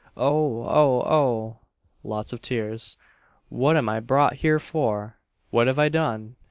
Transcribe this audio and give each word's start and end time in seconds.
Oh! 0.17 0.63
oh! 0.65 1.03
oh!" 1.03 1.57
(Lots 2.03 2.33
of 2.33 2.41
tears.) 2.41 2.97
"What 3.49 3.77
am 3.77 3.87
I 3.87 3.99
brought 3.99 4.37
here 4.37 4.57
for? 4.57 5.19
What 5.51 5.67
have 5.67 5.77
I 5.77 5.89
done? 5.89 6.37